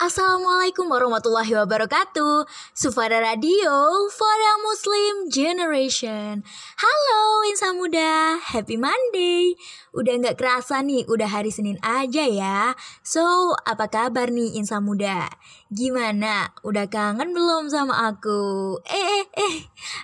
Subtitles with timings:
[0.00, 2.48] Assalamualaikum warahmatullahi wabarakatuh.
[2.72, 6.40] Sufada Radio for a Muslim Generation.
[6.80, 9.60] Halo Insa Muda, Happy Monday.
[9.92, 12.72] Udah gak kerasa nih, udah hari Senin aja ya.
[13.04, 15.28] So, apa kabar nih Insa Muda?
[15.68, 16.48] Gimana?
[16.64, 18.80] Udah kangen belum sama aku?
[18.88, 19.56] Eh, eh, eh.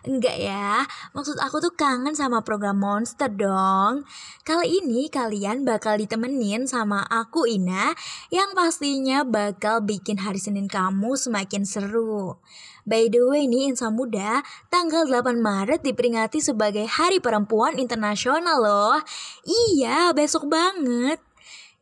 [0.04, 0.84] Enggak ya,
[1.16, 4.04] maksud aku tuh kangen sama program Monster dong.
[4.44, 7.96] Kali ini kalian bakal ditemenin sama aku Ina
[8.30, 12.42] Yang pastinya bakal bikin hari Senin kamu semakin seru.
[12.82, 18.98] By the way nih Insa Muda, tanggal 8 Maret diperingati sebagai Hari Perempuan Internasional loh.
[19.46, 21.22] Iya, besok banget.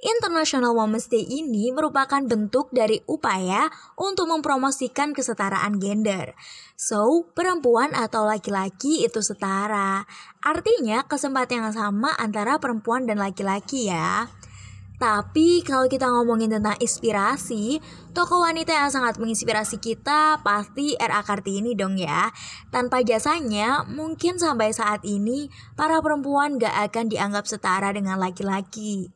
[0.05, 6.37] International Women's Day ini merupakan bentuk dari upaya untuk mempromosikan kesetaraan gender.
[6.77, 10.05] So, perempuan atau laki-laki itu setara.
[10.45, 14.29] Artinya kesempatan yang sama antara perempuan dan laki-laki ya.
[14.95, 17.83] Tapi kalau kita ngomongin tentang inspirasi,
[18.15, 21.27] tokoh wanita yang sangat menginspirasi kita pasti R.A.
[21.27, 22.31] Kartini dong ya.
[22.71, 29.11] Tanpa jasanya, mungkin sampai saat ini para perempuan gak akan dianggap setara dengan laki-laki.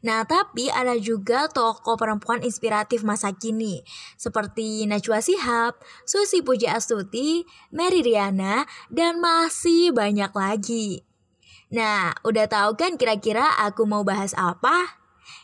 [0.00, 3.82] Nah, tapi ada juga tokoh perempuan inspiratif masa kini,
[4.14, 7.42] seperti Najwa Sihab, Susi Puji Astuti,
[7.74, 11.02] Mary Riana, dan masih banyak lagi.
[11.68, 14.97] Nah, udah tahu kan kira-kira aku mau bahas apa?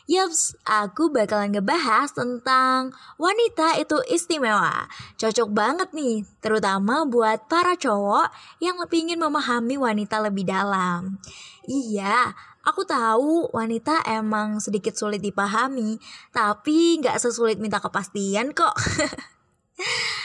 [0.05, 4.85] Yups, aku bakalan ngebahas tentang wanita itu istimewa.
[5.17, 8.29] Cocok banget nih, terutama buat para cowok
[8.61, 11.17] yang lebih ingin memahami wanita lebih dalam.
[11.65, 15.97] Iya, aku tahu wanita emang sedikit sulit dipahami,
[16.29, 18.73] tapi nggak sesulit minta kepastian kok.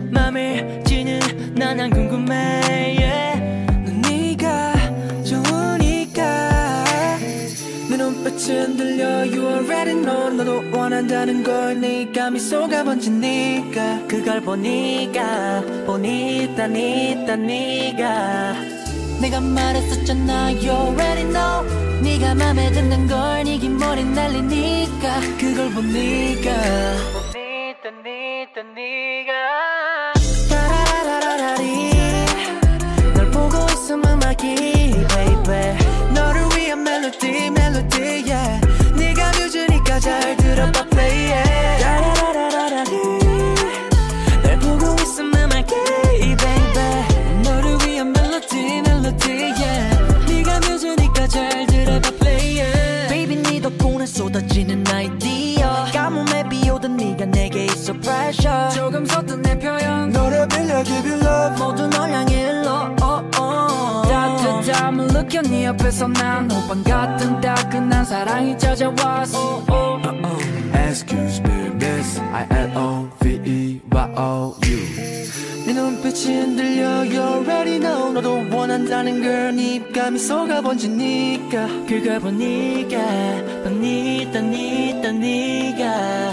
[9.31, 18.53] You already know 너도 원한다는 걸 네가 미소가 번지니까 그걸 보니까 보니까 니까 네가.
[19.21, 22.01] 내가 말했었잖아 You already know.
[22.03, 25.21] 네가 맘에 드는 걸 네기 머리 날리니까.
[25.39, 26.51] 그걸 보니까
[27.13, 30.13] 보니까 니까 네가.
[30.49, 31.91] 따라라라라리.
[33.15, 34.55] 널 보고 있으면 막이
[35.07, 35.77] baby.
[36.13, 38.30] 너를 위한 멜로디 멜로디
[40.01, 42.91] 잘 들어봐 play it 따라라라라리
[44.43, 45.73] 널 보고 있으면 막이
[46.37, 47.43] baby.
[47.43, 50.33] 너를 위한 멜로디 멜로디 yeah.
[50.33, 55.85] 네가 뮤즈니까 잘 들어봐 play it baby 네 덕분에 쏟아지는 아이디어.
[55.93, 58.69] 가뭄에 비오던 네가 내게 있어 pressure.
[58.73, 60.09] 조금 섰던 내 표현.
[60.09, 61.63] 너를 빌려 give you love.
[61.63, 61.87] 모두
[65.21, 69.63] 느껴 네 옆에서 난 호빵 같은 따끈한 사랑이 찾아왔어.
[69.69, 70.77] oh, oh.
[70.87, 72.19] Excuse me, miss.
[72.19, 75.65] I L O V E Y O U.
[75.67, 78.11] 네 눈빛이 흔들려 You already know.
[78.13, 81.67] 너도 원한다는 걸 니가 미소가 번지니까.
[81.87, 82.97] 그걸 보니까
[83.63, 86.31] 보니까 니까 네가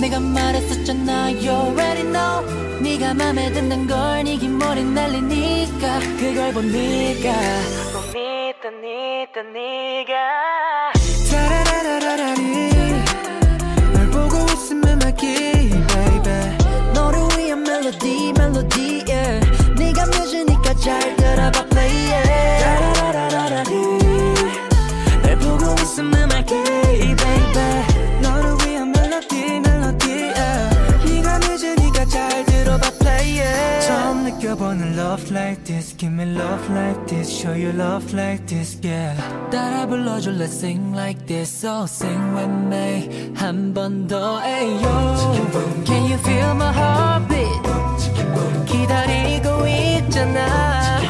[0.00, 2.80] 내가 말했었잖아 You already know.
[2.80, 6.00] 네가 맘에 든다는 걸 네기 머리 날리니까.
[6.18, 7.83] 그걸 보니까
[8.63, 10.82] 보니까 니까 네가
[35.13, 39.13] love like this give me love like this show you love like this yeah
[39.51, 44.95] 따라 불러줘 let's sing like this so sing with me 한 번 더 ayo
[45.85, 47.61] can you feel my heartbeat
[48.65, 51.01] 기다리고 있잖아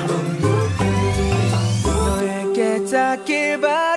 [1.85, 3.92] 너에게 닿길 바래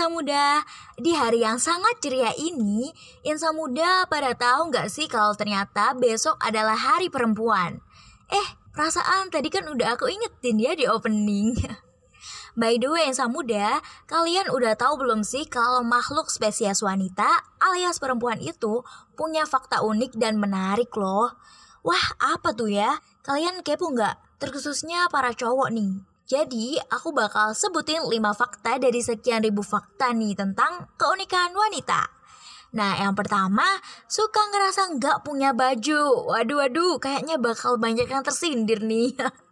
[0.00, 0.64] Insa Muda,
[0.96, 2.88] di hari yang sangat ceria ini,
[3.20, 7.84] Insa Muda pada tahu nggak sih kalau ternyata besok adalah hari perempuan?
[8.32, 11.52] Eh, perasaan tadi kan udah aku ingetin ya di opening.
[12.56, 17.28] By the way, Insa Muda, kalian udah tahu belum sih kalau makhluk spesies wanita
[17.60, 18.80] alias perempuan itu
[19.20, 21.36] punya fakta unik dan menarik loh?
[21.84, 23.04] Wah, apa tuh ya?
[23.20, 24.40] Kalian kepo nggak?
[24.40, 26.09] Terkhususnya para cowok nih.
[26.30, 32.06] Jadi, aku bakal sebutin 5 fakta dari sekian ribu fakta nih tentang keunikan wanita.
[32.70, 33.66] Nah, yang pertama,
[34.06, 36.30] suka ngerasa nggak punya baju.
[36.30, 39.10] Waduh, waduh, kayaknya bakal banyak yang tersindir nih.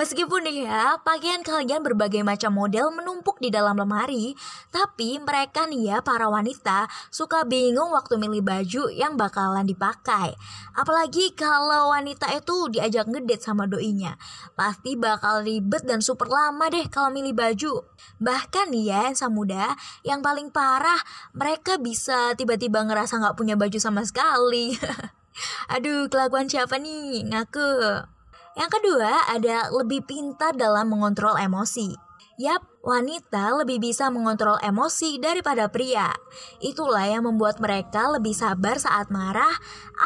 [0.00, 4.32] Meskipun nih ya, pakaian kalian berbagai macam model menumpuk di dalam lemari,
[4.72, 10.32] tapi mereka nih ya, para wanita, suka bingung waktu milih baju yang bakalan dipakai.
[10.72, 14.16] Apalagi kalau wanita itu diajak ngedate sama doinya.
[14.56, 17.84] Pasti bakal ribet dan super lama deh kalau milih baju.
[18.24, 21.00] Bahkan nih ya, yang muda, yang paling parah,
[21.36, 24.76] mereka bisa tiba-tiba ngerasa nggak punya baju sama sekali.
[25.76, 27.26] Aduh, kelakuan siapa nih?
[27.28, 28.19] Ngaku.
[28.60, 31.96] Yang kedua, ada lebih pintar dalam mengontrol emosi.
[32.36, 36.12] Yap, wanita lebih bisa mengontrol emosi daripada pria.
[36.60, 39.56] Itulah yang membuat mereka lebih sabar saat marah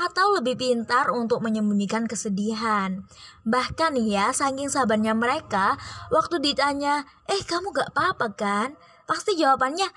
[0.06, 3.02] atau lebih pintar untuk menyembunyikan kesedihan.
[3.42, 5.74] Bahkan ya, saking sabarnya mereka,
[6.14, 8.68] waktu ditanya, eh kamu gak apa-apa kan?
[9.06, 9.90] Pasti jawabannya,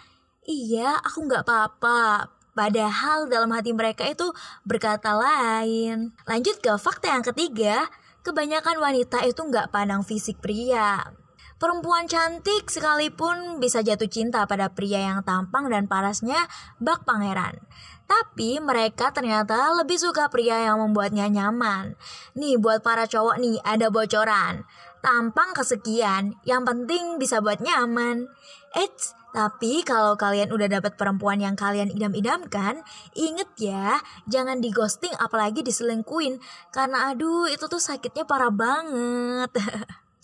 [0.50, 2.34] iya aku gak apa-apa.
[2.58, 4.34] Padahal dalam hati mereka itu
[4.66, 6.18] berkata lain.
[6.26, 7.86] Lanjut ke fakta yang ketiga,
[8.28, 11.16] kebanyakan wanita itu nggak pandang fisik pria.
[11.58, 16.46] Perempuan cantik sekalipun bisa jatuh cinta pada pria yang tampang dan parasnya
[16.78, 17.58] bak pangeran.
[18.06, 21.98] Tapi mereka ternyata lebih suka pria yang membuatnya nyaman.
[22.38, 24.70] Nih buat para cowok nih ada bocoran.
[25.02, 28.30] Tampang kesekian, yang penting bisa buat nyaman.
[28.78, 32.80] Eits, tapi kalau kalian udah dapat perempuan yang kalian idam-idamkan,
[33.12, 36.40] inget ya, jangan di ghosting apalagi diselingkuin.
[36.72, 39.52] Karena aduh, itu tuh sakitnya parah banget.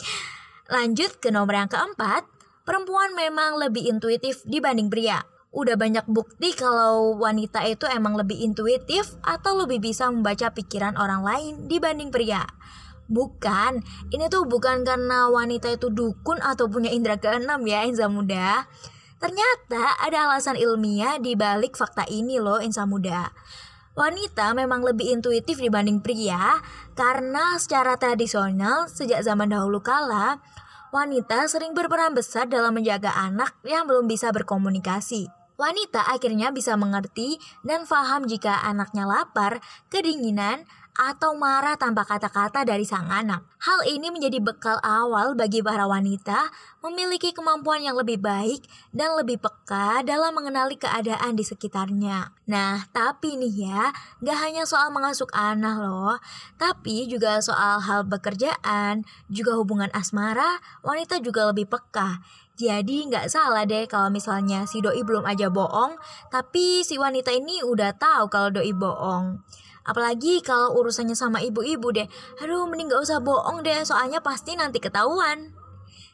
[0.74, 2.24] Lanjut ke nomor yang keempat,
[2.64, 5.22] perempuan memang lebih intuitif dibanding pria.
[5.54, 11.22] Udah banyak bukti kalau wanita itu emang lebih intuitif atau lebih bisa membaca pikiran orang
[11.22, 12.42] lain dibanding pria.
[13.12, 18.66] Bukan, ini tuh bukan karena wanita itu dukun atau punya indera keenam ya Insa Muda.
[19.20, 23.32] Ternyata ada alasan ilmiah di balik fakta ini loh Insa Muda.
[23.94, 26.58] Wanita memang lebih intuitif dibanding pria
[26.98, 30.42] karena secara tradisional sejak zaman dahulu kala
[30.90, 35.30] wanita sering berperan besar dalam menjaga anak yang belum bisa berkomunikasi.
[35.58, 39.62] Wanita akhirnya bisa mengerti dan paham jika anaknya lapar,
[39.94, 43.42] kedinginan, atau marah tanpa kata-kata dari sang anak.
[43.58, 46.54] Hal ini menjadi bekal awal bagi para wanita
[46.86, 48.62] memiliki kemampuan yang lebih baik
[48.94, 52.30] dan lebih peka dalam mengenali keadaan di sekitarnya.
[52.46, 53.90] Nah, tapi nih ya,
[54.22, 56.22] gak hanya soal mengasuh anak loh,
[56.62, 59.02] tapi juga soal hal pekerjaan,
[59.34, 62.22] juga hubungan asmara, wanita juga lebih peka.
[62.54, 65.98] Jadi nggak salah deh kalau misalnya si doi belum aja bohong,
[66.30, 69.42] tapi si wanita ini udah tahu kalau doi bohong.
[69.84, 72.08] Apalagi kalau urusannya sama ibu-ibu deh.
[72.40, 75.52] Aduh, mending gak usah bohong deh, soalnya pasti nanti ketahuan.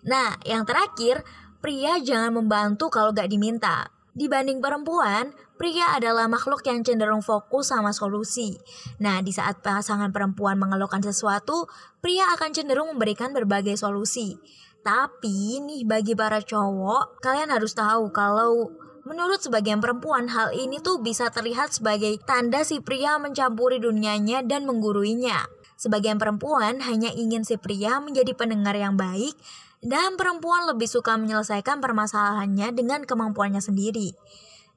[0.06, 1.22] Nah, yang terakhir,
[1.62, 3.94] pria jangan membantu kalau gak diminta.
[4.18, 8.58] Dibanding perempuan, pria adalah makhluk yang cenderung fokus sama solusi.
[9.00, 11.70] Nah, di saat pasangan perempuan mengeluhkan sesuatu,
[12.02, 14.36] pria akan cenderung memberikan berbagai solusi.
[14.80, 18.72] Tapi nih bagi para cowok, kalian harus tahu kalau
[19.08, 24.68] Menurut sebagian perempuan, hal ini tuh bisa terlihat sebagai tanda si pria mencampuri dunianya dan
[24.68, 25.48] mengguruinya.
[25.79, 29.32] Sebagian perempuan hanya ingin si pria menjadi pendengar yang baik,
[29.79, 34.12] dan perempuan lebih suka menyelesaikan permasalahannya dengan kemampuannya sendiri.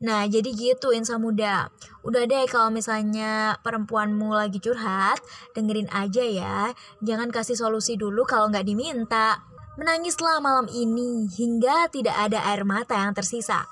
[0.03, 1.71] Nah, jadi gitu Insa Muda.
[2.03, 5.23] Udah deh kalau misalnya perempuanmu lagi curhat,
[5.55, 6.59] dengerin aja ya.
[7.03, 9.43] Jangan kasih solusi dulu kalau nggak diminta.
[9.79, 13.63] Menangislah malam ini hingga tidak ada air mata yang tersisa.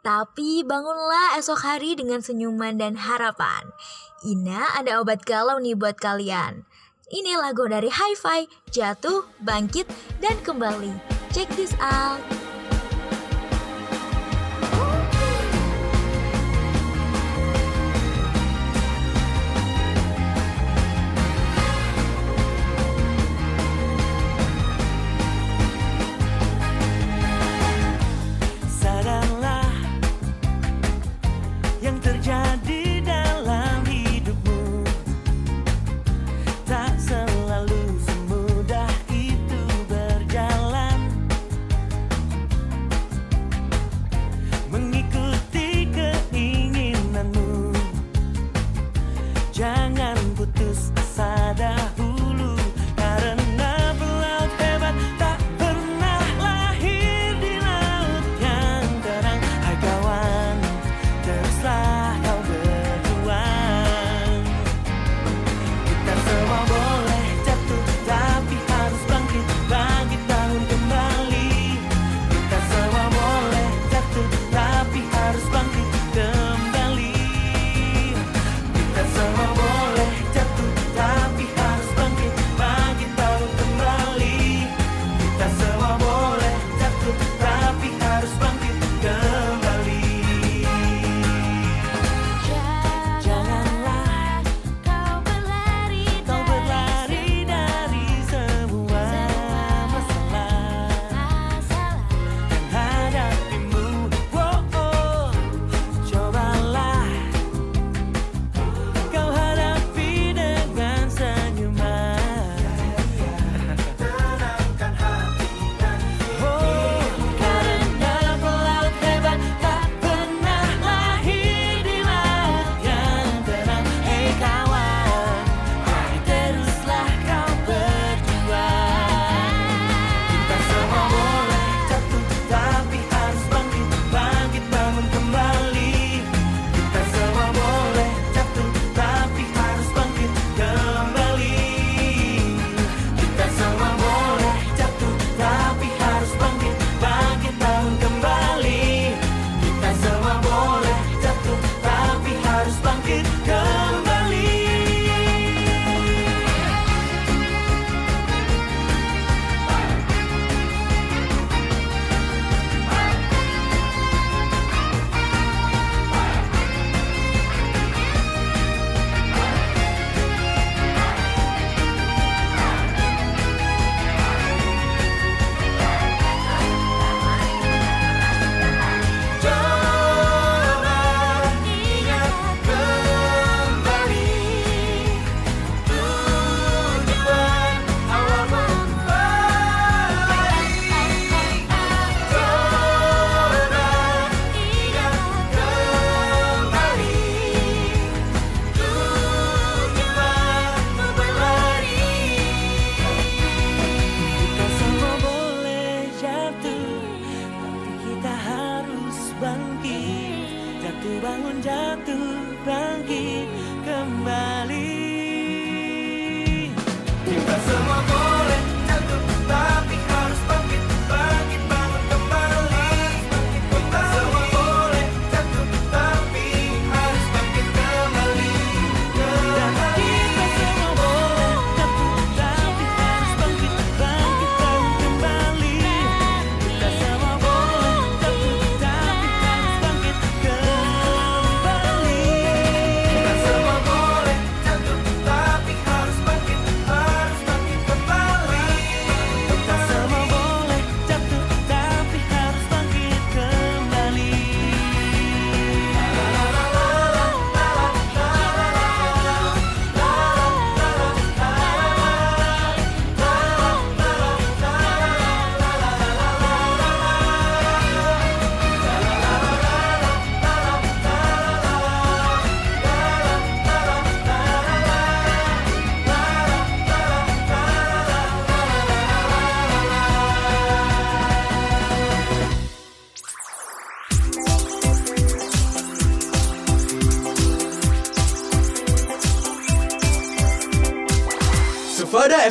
[0.00, 3.68] Tapi bangunlah esok hari dengan senyuman dan harapan.
[4.24, 6.64] Ina ada obat galau nih buat kalian.
[7.10, 9.90] Ini lagu dari Hi-Fi, Jatuh, Bangkit,
[10.22, 10.94] dan Kembali.
[11.34, 12.39] Check this out.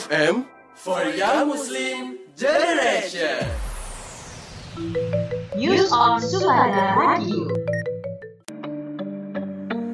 [0.10, 0.42] FM
[0.74, 3.46] for Young Muslim Generation.
[5.54, 7.46] News on Sufada Radio.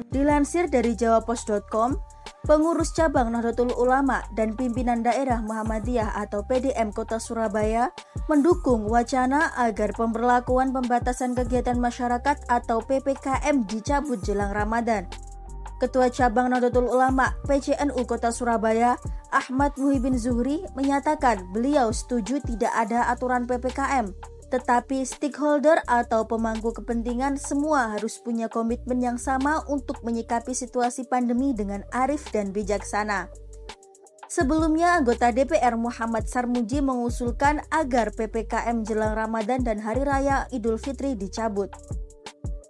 [0.08, 2.00] Dilansir dari jawapos.com,
[2.48, 7.92] pengurus cabang Nahdlatul Ulama dan pimpinan daerah Muhammadiyah atau PDM Kota Surabaya
[8.32, 15.12] mendukung wacana agar pemberlakuan pembatasan kegiatan masyarakat atau PPKM dicabut jelang Ramadan.
[15.76, 18.96] Ketua Cabang Nahdlatul Ulama PCNU Kota Surabaya,
[19.28, 27.34] Ahmad Muhibin Zuhri, menyatakan beliau setuju tidak ada aturan PPKM tetapi stakeholder atau pemangku kepentingan
[27.34, 33.26] semua harus punya komitmen yang sama untuk menyikapi situasi pandemi dengan arif dan bijaksana.
[34.26, 41.14] Sebelumnya, anggota DPR Muhammad Sarmuji mengusulkan agar PPKM jelang Ramadan dan Hari Raya Idul Fitri
[41.14, 41.70] dicabut.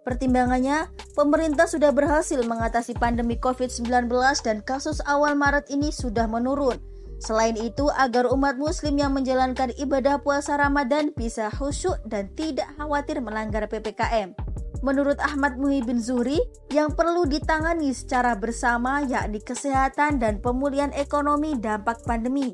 [0.07, 0.87] Pertimbangannya,
[1.19, 4.07] pemerintah sudah berhasil mengatasi pandemi COVID-19
[4.47, 6.79] dan kasus awal Maret ini sudah menurun
[7.17, 13.25] Selain itu, agar umat muslim yang menjalankan ibadah puasa Ramadan bisa khusyuk dan tidak khawatir
[13.25, 14.37] melanggar PPKM.
[14.85, 16.37] Menurut Ahmad Muhibin Zuhri,
[16.69, 22.53] yang perlu ditangani secara bersama yakni kesehatan dan pemulihan ekonomi dampak pandemi.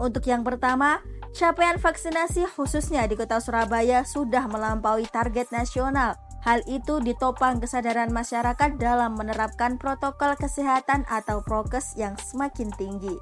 [0.00, 1.04] Untuk yang pertama,
[1.36, 6.16] capaian vaksinasi khususnya di kota Surabaya sudah melampaui target nasional.
[6.40, 13.12] Hal itu ditopang kesadaran masyarakat dalam menerapkan protokol kesehatan atau prokes yang semakin tinggi.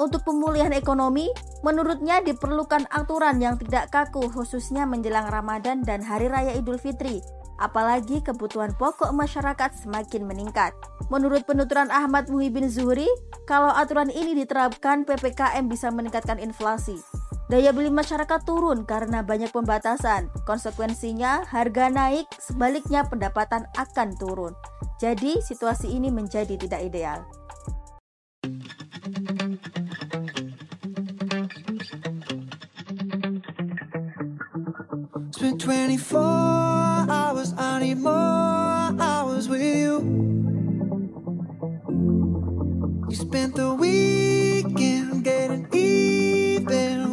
[0.00, 1.28] Untuk pemulihan ekonomi,
[1.60, 7.20] menurutnya diperlukan aturan yang tidak kaku khususnya menjelang Ramadan dan Hari Raya Idul Fitri,
[7.60, 10.72] apalagi kebutuhan pokok masyarakat semakin meningkat.
[11.12, 13.04] Menurut penuturan Ahmad Muhibin Zuhri,
[13.44, 16.96] kalau aturan ini diterapkan, PPKM bisa meningkatkan inflasi.
[17.52, 20.32] Daya beli masyarakat turun karena banyak pembatasan.
[20.48, 24.56] Konsekuensinya, harga naik, sebaliknya pendapatan akan turun.
[24.96, 27.20] Jadi, situasi ini menjadi tidak ideal.
[35.36, 40.00] Spent 24 hours, I need more hours with you.
[43.12, 47.11] You spent the weekend getting even.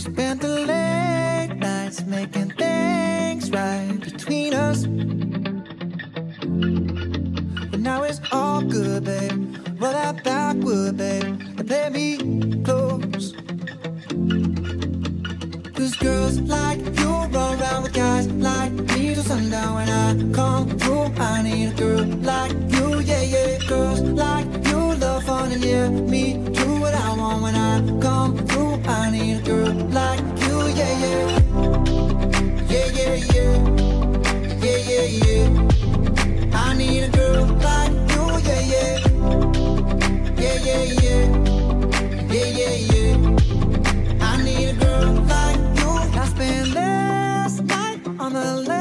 [0.00, 4.86] We spent the late nights making things right between us.
[7.66, 9.58] But now it's all good, babe.
[9.78, 11.24] Roll that backward, babe,
[11.58, 12.79] and play me close.
[15.80, 20.68] Cause girls like you run around with guys like me till sundown when I come
[20.78, 21.04] through.
[21.16, 23.58] I need a girl like you, yeah, yeah.
[23.66, 28.36] Girls like you love fun and yeah, me do what I want when I come
[28.46, 28.74] through.
[28.84, 31.26] I need a girl like you, yeah, yeah.
[32.72, 33.54] Yeah, yeah, yeah.
[34.64, 36.58] Yeah, yeah, yeah.
[36.58, 38.94] I need a girl like you, yeah, yeah.
[40.42, 41.24] Yeah, yeah, yeah.
[42.34, 42.99] Yeah, yeah, yeah.
[48.42, 48.79] a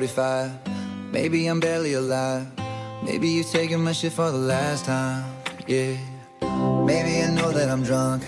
[0.00, 0.50] 45.
[1.12, 2.46] Maybe I'm barely alive.
[3.04, 5.30] Maybe you're taking my shit for the last time.
[5.66, 5.94] Yeah.
[6.86, 8.22] Maybe I know that I'm drunk.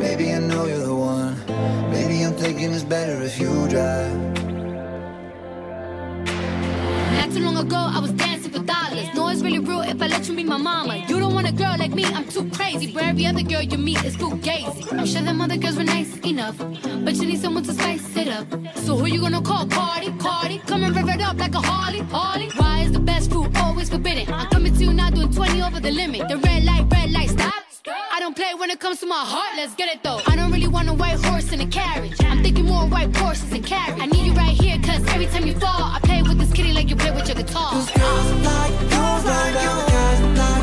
[0.00, 1.36] Maybe I know you're the one.
[1.92, 4.12] Maybe I'm thinking it's better if you drive.
[7.18, 8.31] Not too long ago, I was down.
[9.14, 10.96] No, it's really real if I let you be my mama.
[11.08, 12.92] You don't want a girl like me, I'm too crazy.
[12.92, 14.92] Where every other girl you meet is gazy.
[14.92, 18.28] I'm sure them other girls were nice enough, but you need someone to spice it
[18.28, 18.46] up.
[18.76, 19.66] So who you gonna call?
[19.66, 20.58] Cardi, Cardi.
[20.66, 22.48] Come and rev it up like a Harley, Harley.
[22.56, 24.32] Why is the best food always forbidden?
[24.32, 26.28] I'm coming to you now doing 20 over the limit.
[26.28, 27.52] The red light, red light, stop.
[28.12, 30.20] I don't play when it comes to my heart, let's get it though.
[30.26, 32.14] I don't really want a white horse in a carriage.
[32.20, 34.00] I'm thinking more white horses and carriage.
[34.00, 35.98] I need you right here, cause every time you fall, I
[36.54, 37.70] kitty like you play with your guitar.
[37.72, 40.61] Cause girls like girls like guys like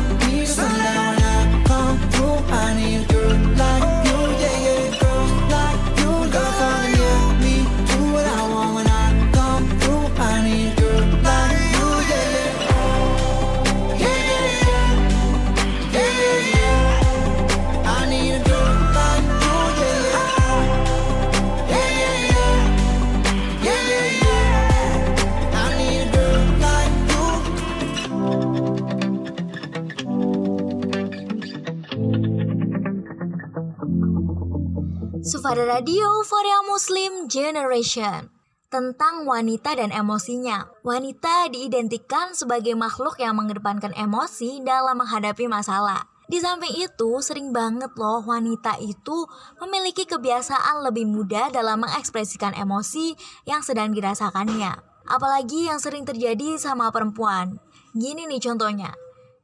[35.80, 38.28] Radio Young Muslim Generation
[38.68, 40.68] tentang wanita dan emosinya.
[40.84, 46.04] Wanita diidentikan sebagai makhluk yang mengedepankan emosi dalam menghadapi masalah.
[46.28, 49.24] Di samping itu, sering banget loh wanita itu
[49.56, 53.16] memiliki kebiasaan lebih mudah dalam mengekspresikan emosi
[53.48, 54.76] yang sedang dirasakannya.
[55.08, 57.56] Apalagi yang sering terjadi sama perempuan.
[57.96, 58.92] Gini nih contohnya.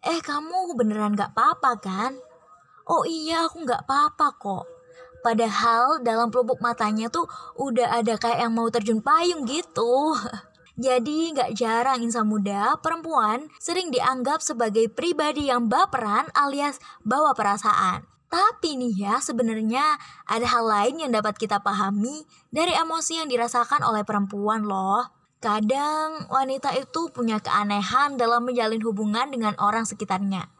[0.05, 2.12] Eh kamu beneran gak apa-apa kan?
[2.92, 4.76] Oh iya aku gak apa-apa kok.
[5.27, 7.27] Padahal dalam pelupuk matanya tuh
[7.59, 10.15] udah ada kayak yang mau terjun payung gitu.
[10.79, 18.07] Jadi nggak jarang insan muda, perempuan sering dianggap sebagai pribadi yang baperan alias bawa perasaan.
[18.31, 19.99] Tapi nih ya, sebenarnya
[20.31, 22.23] ada hal lain yang dapat kita pahami
[22.55, 25.11] dari emosi yang dirasakan oleh perempuan loh.
[25.43, 30.56] Kadang wanita itu punya keanehan dalam menjalin hubungan dengan orang sekitarnya.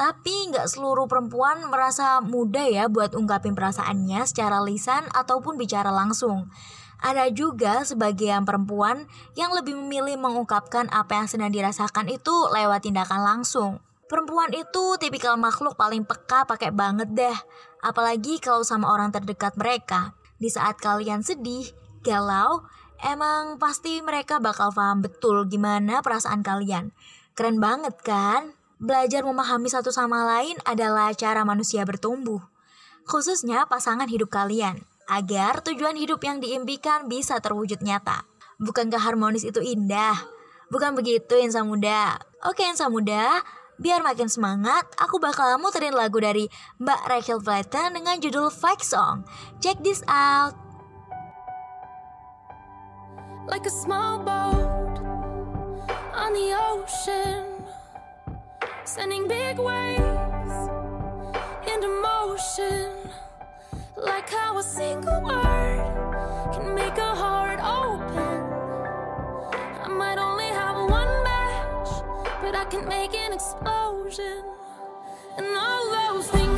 [0.00, 6.48] Tapi nggak seluruh perempuan merasa mudah ya buat ungkapin perasaannya secara lisan ataupun bicara langsung.
[7.04, 9.04] Ada juga sebagian perempuan
[9.36, 13.84] yang lebih memilih mengungkapkan apa yang sedang dirasakan itu lewat tindakan langsung.
[14.08, 17.36] Perempuan itu tipikal makhluk paling peka pakai banget deh.
[17.84, 20.16] Apalagi kalau sama orang terdekat mereka.
[20.40, 21.68] Di saat kalian sedih,
[22.00, 22.64] galau,
[23.04, 26.96] emang pasti mereka bakal paham betul gimana perasaan kalian.
[27.36, 28.59] Keren banget kan?
[28.80, 32.40] Belajar memahami satu sama lain adalah cara manusia bertumbuh,
[33.04, 38.24] khususnya pasangan hidup kalian, agar tujuan hidup yang diimpikan bisa terwujud nyata.
[38.56, 40.16] Bukankah harmonis itu indah?
[40.72, 42.16] Bukan begitu insan muda?
[42.48, 43.44] Oke insan muda,
[43.76, 46.48] biar makin semangat, aku bakal muterin lagu dari
[46.80, 49.28] Mbak Rachel Platten dengan judul Fight Song.
[49.60, 50.70] Check this out.
[53.50, 54.94] like a small boat
[56.14, 57.49] on the ocean,
[58.94, 60.56] sending big waves
[61.72, 62.90] into motion.
[63.96, 68.38] Like how a single word can make a heart open.
[69.84, 71.88] I might only have one match,
[72.42, 74.42] but I can make an explosion.
[75.38, 76.49] And all those things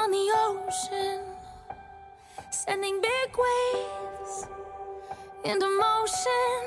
[0.00, 1.20] on the ocean,
[2.50, 4.46] sending big waves
[5.44, 6.60] into motion.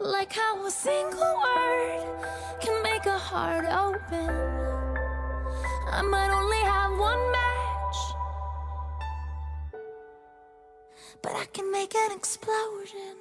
[0.00, 2.26] Like how a single word
[2.60, 4.30] can make a heart open.
[5.90, 7.98] I might only have one match,
[11.22, 13.16] but I can make an explosion.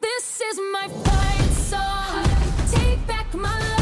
[0.00, 2.24] This is my fight song.
[2.70, 3.81] Take back my life.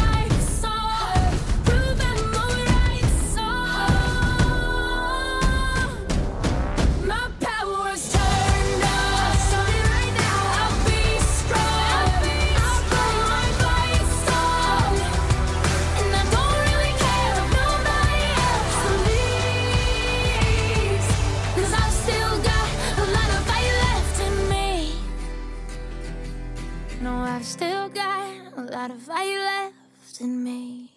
[28.80, 30.88] butterfly left in me.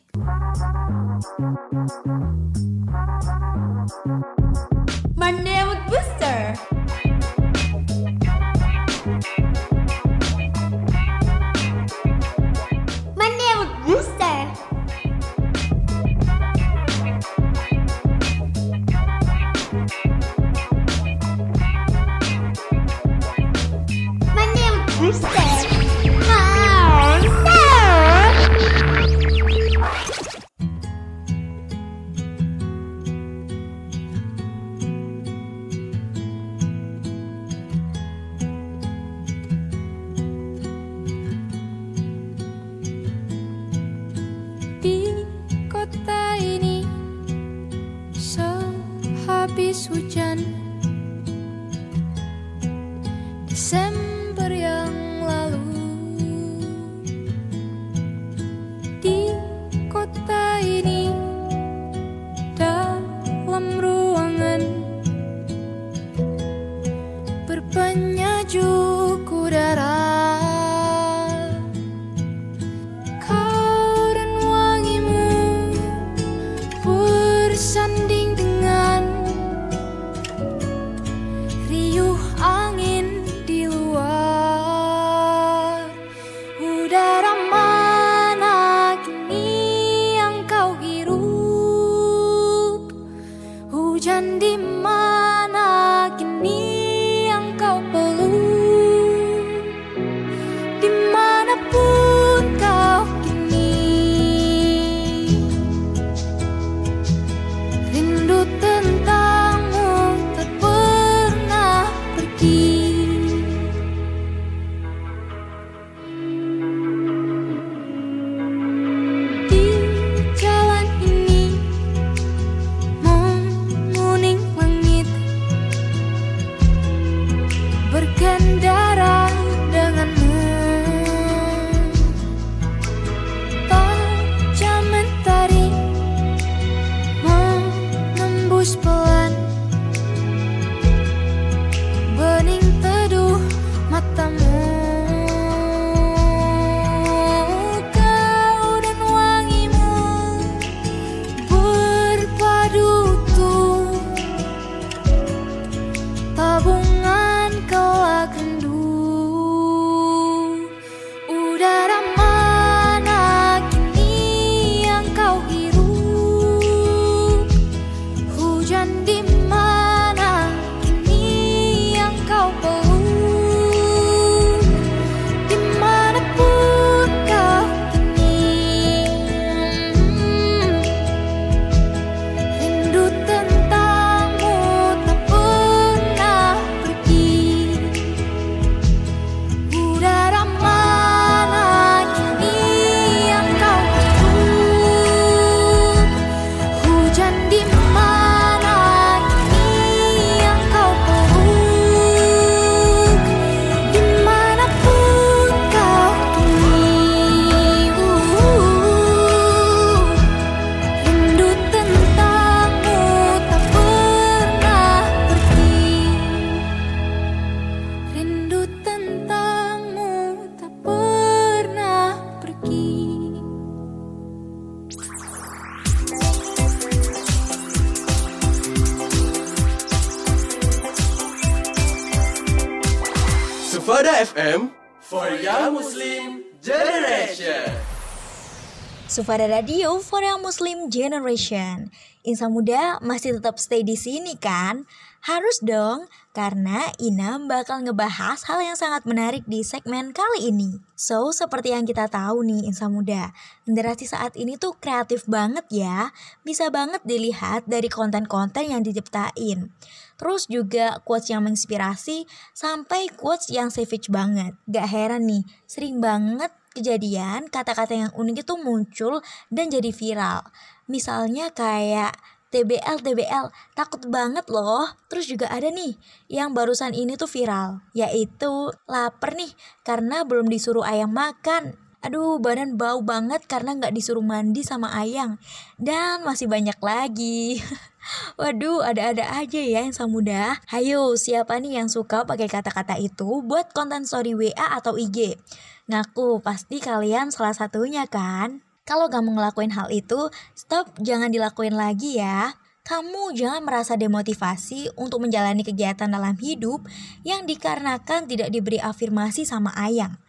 [239.13, 241.93] Sufada Radio for a Muslim Generation.
[242.25, 244.89] Insan muda masih tetap stay di sini kan?
[245.21, 250.81] Harus dong, karena Ina bakal ngebahas hal yang sangat menarik di segmen kali ini.
[250.97, 253.29] So, seperti yang kita tahu nih insan muda,
[253.69, 256.09] generasi saat ini tuh kreatif banget ya.
[256.41, 259.69] Bisa banget dilihat dari konten-konten yang diciptain.
[260.17, 262.25] Terus juga quotes yang menginspirasi
[262.57, 264.57] sampai quotes yang savage banget.
[264.65, 269.21] Gak heran nih, sering banget kejadian kata-kata yang unik itu muncul
[269.53, 270.43] dan jadi viral.
[270.89, 272.17] Misalnya kayak
[272.53, 274.85] TBL TBL takut banget loh.
[275.09, 275.97] Terus juga ada nih
[276.29, 279.49] yang barusan ini tuh viral, yaitu lapar nih
[279.81, 281.73] karena belum disuruh ayam makan.
[282.03, 285.39] Aduh, badan bau banget karena nggak disuruh mandi sama ayang.
[285.79, 287.63] Dan masih banyak lagi.
[288.39, 290.59] Waduh, ada-ada aja ya yang muda.
[290.67, 295.39] Hayo, siapa nih yang suka pakai kata-kata itu buat konten story WA atau IG?
[295.83, 298.63] Ngaku, pasti kalian salah satunya kan?
[298.87, 302.55] Kalau kamu ngelakuin hal itu, stop jangan dilakuin lagi ya.
[302.87, 306.83] Kamu jangan merasa demotivasi untuk menjalani kegiatan dalam hidup
[307.27, 310.19] yang dikarenakan tidak diberi afirmasi sama ayang.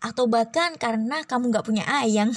[0.00, 2.32] Atau bahkan karena kamu gak punya ayang.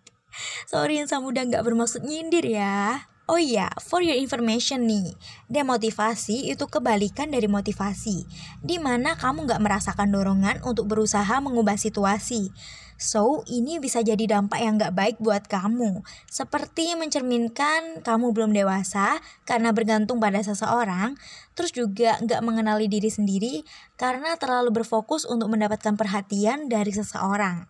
[0.72, 3.11] Sorry yang udah gak bermaksud nyindir ya.
[3.32, 5.16] Oh iya, for your information nih,
[5.48, 8.28] demotivasi itu kebalikan dari motivasi,
[8.60, 12.52] di mana kamu nggak merasakan dorongan untuk berusaha mengubah situasi.
[13.00, 19.16] So, ini bisa jadi dampak yang nggak baik buat kamu, seperti mencerminkan kamu belum dewasa
[19.48, 21.16] karena bergantung pada seseorang,
[21.56, 23.64] terus juga nggak mengenali diri sendiri
[23.96, 27.64] karena terlalu berfokus untuk mendapatkan perhatian dari seseorang.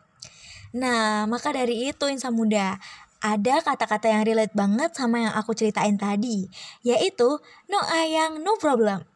[0.73, 2.81] Nah, maka dari itu insan muda,
[3.23, 6.51] ada kata-kata yang relate banget sama yang aku ceritain tadi,
[6.83, 7.39] yaitu
[7.71, 9.07] no ayang, no problem.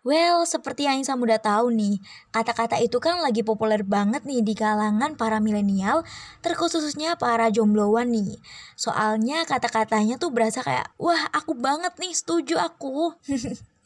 [0.00, 2.00] Well, seperti yang Insa muda tahu nih,
[2.32, 6.08] kata-kata itu kan lagi populer banget nih di kalangan para milenial,
[6.40, 8.40] terkhususnya para jombloan nih.
[8.80, 13.12] Soalnya kata-katanya tuh berasa kayak, wah aku banget nih, setuju aku.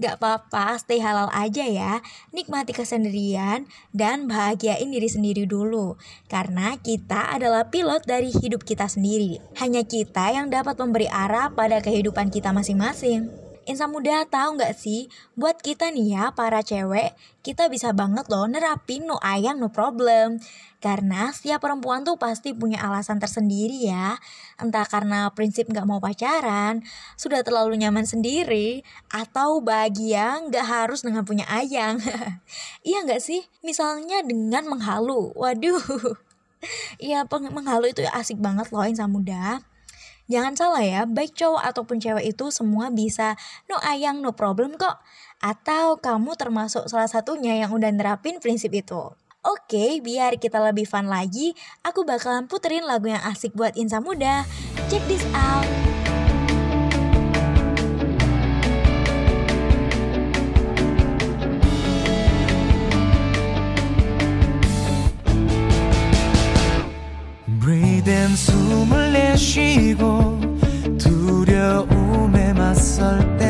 [0.00, 2.00] Gak apa-apa, stay halal aja ya.
[2.32, 6.00] Nikmati kesendirian dan bahagiain diri sendiri dulu.
[6.30, 9.42] Karena kita adalah pilot dari hidup kita sendiri.
[9.60, 13.49] Hanya kita yang dapat memberi arah pada kehidupan kita masing-masing.
[13.70, 15.06] Insan muda tahu nggak sih,
[15.38, 17.14] buat kita nih ya para cewek,
[17.46, 20.42] kita bisa banget loh nerapin no ayang no problem.
[20.82, 24.18] Karena setiap perempuan tuh pasti punya alasan tersendiri ya.
[24.58, 26.82] Entah karena prinsip nggak mau pacaran,
[27.14, 32.02] sudah terlalu nyaman sendiri, atau bahagia nggak harus dengan punya ayang.
[32.88, 33.46] iya nggak sih?
[33.62, 35.30] Misalnya dengan menghalu.
[35.38, 35.78] Waduh.
[37.00, 39.64] Iya, menghalu itu asik banget loh insan muda.
[40.30, 43.34] Jangan salah ya, baik cowok ataupun cewek itu semua bisa
[43.66, 45.02] no ayang no problem kok.
[45.42, 49.10] Atau kamu termasuk salah satunya yang udah nerapin prinsip itu.
[49.42, 54.46] Oke, biar kita lebih fun lagi, aku bakalan puterin lagu yang asik buat insan muda.
[54.86, 55.89] Check this out.
[68.30, 70.40] In 숨을 내쉬고
[70.98, 73.49] 두려움에 맞설 때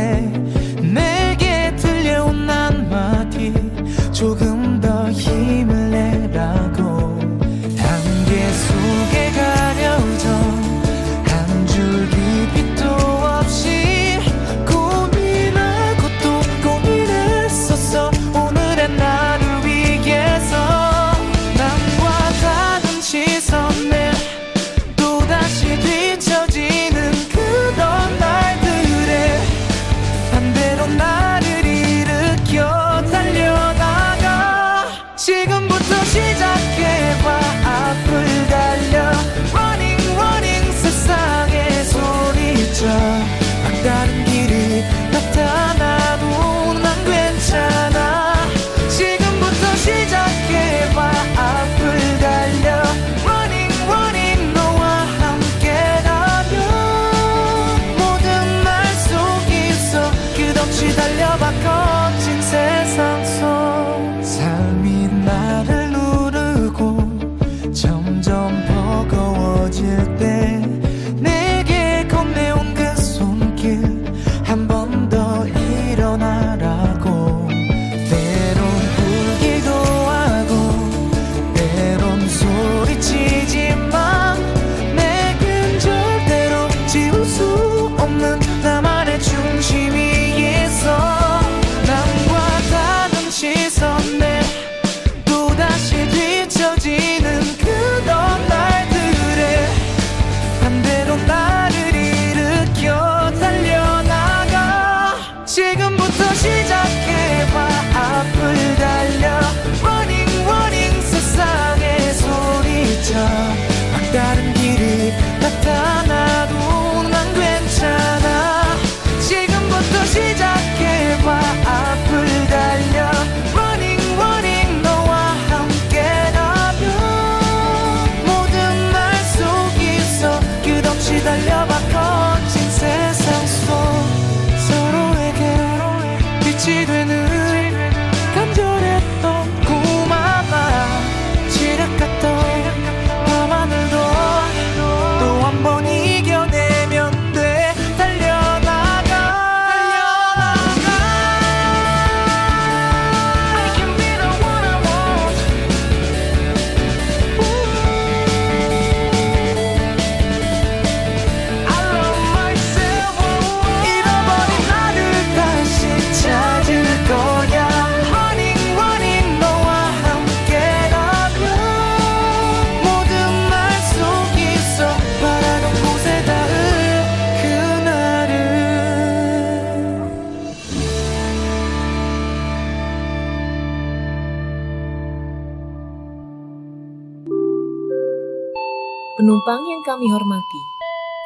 [190.00, 190.62] kami hormati,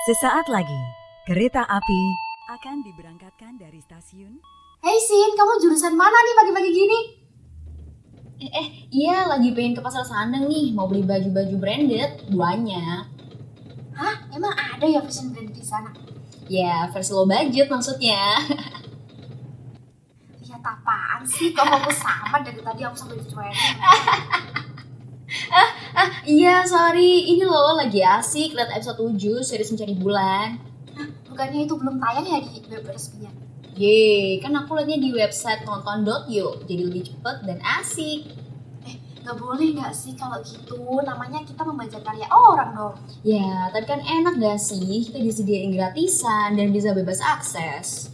[0.03, 0.83] Sesaat lagi,
[1.31, 2.03] kereta api
[2.59, 4.43] akan diberangkatkan dari stasiun
[4.83, 7.01] Hei Sin, kamu jurusan mana nih pagi-pagi gini?
[8.43, 13.07] Eh, eh, iya lagi pengen ke pasar sandeng nih, mau beli baju-baju branded, duanya.
[13.95, 14.27] Hah?
[14.35, 15.95] Emang ada ya fashion brand di sana?
[16.51, 18.43] Ya, versi low budget maksudnya.
[20.43, 21.55] Lihat apaan sih?
[21.55, 23.55] Kok fokus sama dari tadi aku sampai dicuekin?
[26.25, 27.29] iya, sorry.
[27.35, 30.49] Ini loh lagi asik liat episode 7 series Mencari Bulan.
[31.29, 33.33] Bukannya itu belum tayang ya di web resminya?
[33.75, 38.31] Yeay, kan aku liatnya di website nonton.yo, jadi lebih cepet dan asik.
[39.25, 40.79] Gak boleh gak sih kalau gitu?
[41.03, 42.95] Namanya kita membaca karya orang dong.
[43.27, 48.14] Ya, tapi kan enak gak sih kita disediain gratisan dan bisa bebas akses.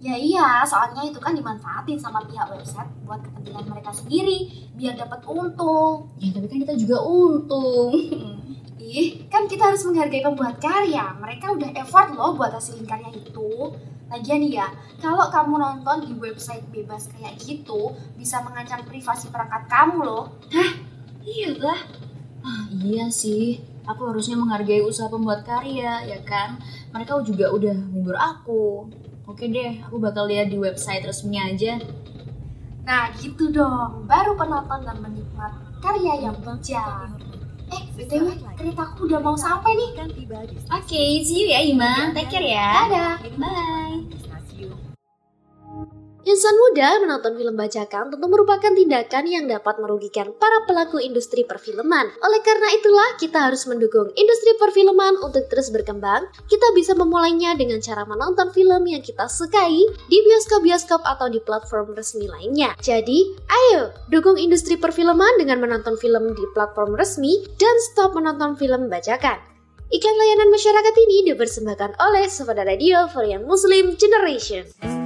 [0.00, 5.20] Ya iya, soalnya itu kan dimanfaatin sama pihak website buat kepentingan mereka sendiri, biar dapat
[5.28, 6.08] untung.
[6.16, 7.92] Ya, tapi kan kita juga untung.
[8.80, 11.12] Ih, kan kita harus menghargai pembuat karya.
[11.20, 13.76] Mereka udah effort loh buat hasilin karya itu.
[14.08, 20.00] Lagian ya, kalau kamu nonton di website bebas kayak gitu, bisa mengancam privasi perangkat kamu
[20.00, 20.24] loh.
[21.20, 21.80] Iya lah.
[22.40, 23.60] Ah, iya sih.
[23.84, 26.56] Aku harusnya menghargai usaha pembuat karya, ya kan?
[26.96, 28.88] Mereka juga udah ngubur aku.
[29.30, 31.78] Oke deh, aku bakal lihat di website resminya aja.
[32.82, 37.14] Nah gitu dong, baru penonton dan menikmat karya yang bijak.
[37.70, 38.26] Eh, BTW,
[38.58, 39.90] keretaku udah mau sampai nih.
[40.10, 40.26] di
[40.74, 42.10] Oke, see you ya Ima.
[42.10, 42.90] Take care ya.
[42.90, 43.14] Dadah.
[43.38, 44.26] Bye.
[46.20, 52.12] Insan muda menonton film bajakan tentu merupakan tindakan yang dapat merugikan para pelaku industri perfilman.
[52.20, 56.28] Oleh karena itulah, kita harus mendukung industri perfilman untuk terus berkembang.
[56.44, 59.80] Kita bisa memulainya dengan cara menonton film yang kita sukai
[60.12, 62.76] di bioskop-bioskop atau di platform resmi lainnya.
[62.84, 68.92] Jadi, ayo dukung industri perfilman dengan menonton film di platform resmi dan stop menonton film
[68.92, 69.40] bajakan.
[69.88, 74.99] Iklan layanan masyarakat ini dipersembahkan oleh Sufada Radio for Young Muslim Generation.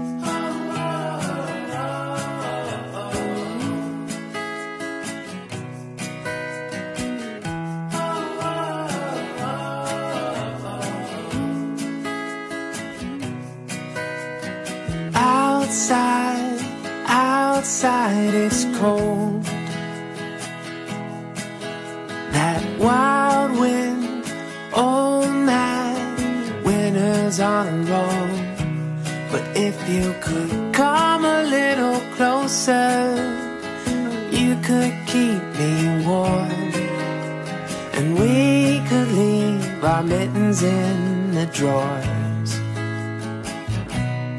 [40.05, 42.51] Mittens in the drawers.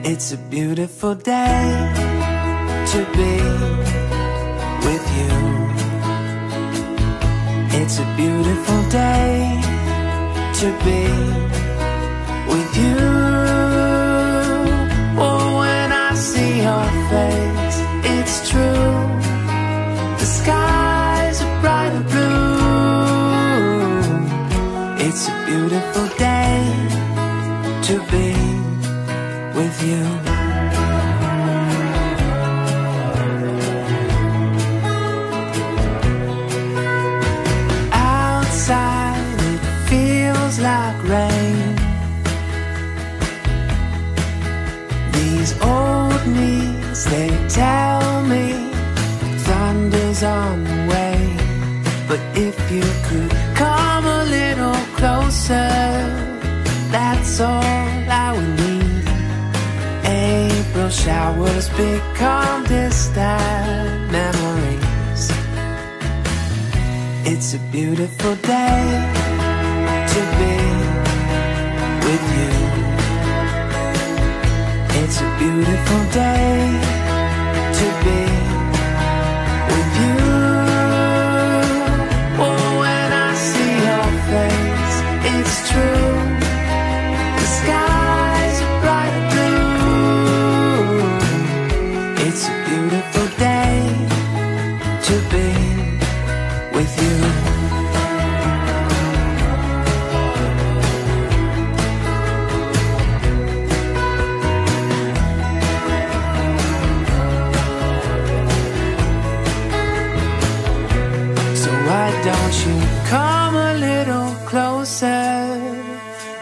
[0.07, 1.91] It's a beautiful day
[2.91, 3.35] to be
[4.87, 5.33] with you.
[7.79, 9.61] It's a beautiful day
[10.59, 11.44] to be
[27.85, 28.33] to be
[29.53, 30.34] with you.
[61.65, 65.31] has become distant memories.
[67.25, 68.81] It's a beautiful day
[70.13, 70.55] to be
[72.05, 72.53] with you.
[75.01, 77.04] It's a beautiful day.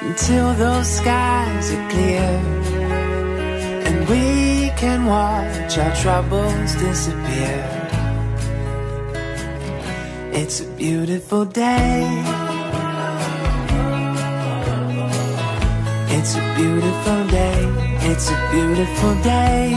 [0.07, 2.29] Until those skies are clear
[3.87, 7.83] and we can watch our troubles disappear.
[10.33, 12.03] It's a beautiful day.
[16.09, 17.59] It's a beautiful day.
[18.09, 19.71] It's a beautiful day.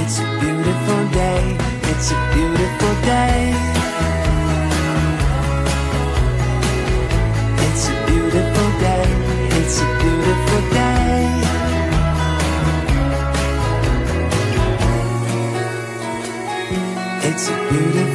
[0.00, 1.56] It's a beautiful day.
[1.90, 3.57] It's a beautiful day.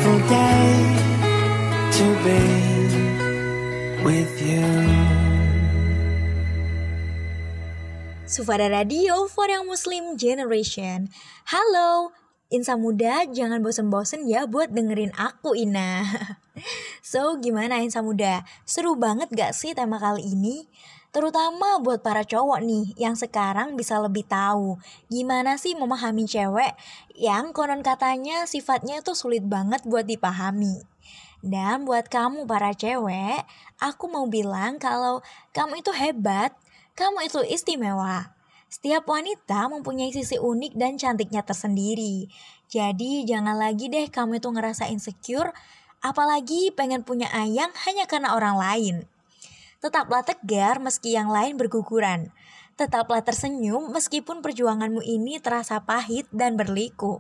[0.04, 0.68] Beautiful day
[1.96, 2.44] to be
[4.04, 4.68] with you.
[8.28, 11.08] Sufada Radio for yang Muslim Generation.
[11.48, 12.12] Halo,
[12.52, 16.04] Insa muda jangan bosen-bosen ya buat dengerin aku Ina.
[17.00, 18.44] so gimana Insa muda?
[18.68, 20.68] Seru banget gak sih tema kali ini?
[21.14, 24.82] Terutama buat para cowok nih yang sekarang bisa lebih tahu
[25.14, 26.74] gimana sih memahami cewek
[27.14, 30.82] yang konon katanya sifatnya itu sulit banget buat dipahami.
[31.44, 33.46] Dan buat kamu para cewek,
[33.78, 35.22] aku mau bilang kalau
[35.54, 36.56] kamu itu hebat,
[36.98, 38.34] kamu itu istimewa.
[38.72, 42.26] Setiap wanita mempunyai sisi unik dan cantiknya tersendiri.
[42.72, 45.54] Jadi jangan lagi deh kamu itu ngerasa insecure,
[46.02, 48.96] apalagi pengen punya ayang hanya karena orang lain.
[49.84, 52.32] Tetaplah tegar meski yang lain berguguran.
[52.80, 57.20] Tetaplah tersenyum meskipun perjuanganmu ini terasa pahit dan berliku.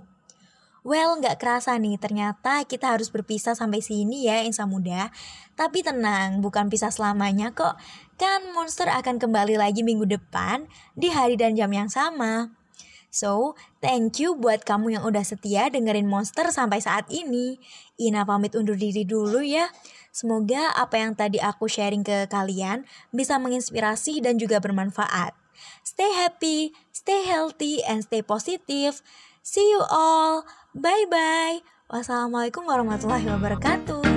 [0.83, 5.11] Well, nggak kerasa nih, ternyata kita harus berpisah sampai sini ya Insa Muda.
[5.59, 7.75] Tapi tenang, bukan pisah selamanya kok.
[8.15, 10.63] Kan Monster akan kembali lagi minggu depan
[10.95, 12.51] di hari dan jam yang sama.
[13.13, 17.61] So, thank you buat kamu yang udah setia dengerin Monster sampai saat ini.
[18.01, 19.69] Ina pamit undur diri dulu ya.
[20.13, 25.33] Semoga apa yang tadi aku sharing ke kalian bisa menginspirasi dan juga bermanfaat.
[25.81, 29.01] Stay happy, stay healthy, and stay positive.
[29.41, 30.45] See you all.
[30.77, 31.65] Bye-bye.
[31.89, 34.12] Wassalamualaikum warahmatullahi wabarakatuh.